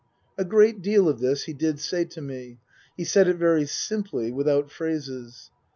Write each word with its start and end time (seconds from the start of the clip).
A 0.35 0.43
great 0.43 0.81
deal 0.81 1.07
of 1.07 1.19
this 1.19 1.43
he 1.43 1.53
did 1.53 1.79
say 1.79 2.05
to 2.05 2.21
me. 2.21 2.57
He 2.97 3.03
said 3.03 3.27
it 3.27 3.37
very 3.37 3.67
simply, 3.67 4.31
without 4.31 4.71
phrases. 4.71 5.51